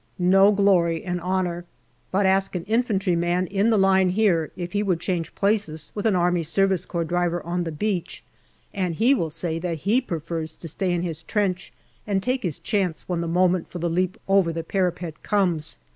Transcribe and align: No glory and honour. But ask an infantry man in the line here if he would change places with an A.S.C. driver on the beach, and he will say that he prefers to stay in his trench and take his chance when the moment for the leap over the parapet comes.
No 0.17 0.51
glory 0.51 1.03
and 1.03 1.21
honour. 1.21 1.63
But 2.11 2.25
ask 2.25 2.55
an 2.55 2.63
infantry 2.63 3.15
man 3.15 3.45
in 3.45 3.69
the 3.69 3.77
line 3.77 4.09
here 4.09 4.51
if 4.55 4.71
he 4.73 4.81
would 4.81 4.99
change 4.99 5.35
places 5.35 5.91
with 5.93 6.07
an 6.07 6.15
A.S.C. 6.15 6.67
driver 7.05 7.45
on 7.45 7.65
the 7.65 7.71
beach, 7.71 8.23
and 8.73 8.95
he 8.95 9.13
will 9.13 9.29
say 9.29 9.59
that 9.59 9.81
he 9.85 10.01
prefers 10.01 10.55
to 10.55 10.67
stay 10.67 10.91
in 10.91 11.03
his 11.03 11.21
trench 11.21 11.71
and 12.07 12.23
take 12.23 12.41
his 12.41 12.57
chance 12.57 13.07
when 13.07 13.21
the 13.21 13.27
moment 13.27 13.69
for 13.69 13.77
the 13.77 13.91
leap 13.91 14.19
over 14.27 14.51
the 14.51 14.63
parapet 14.63 15.21
comes. 15.21 15.77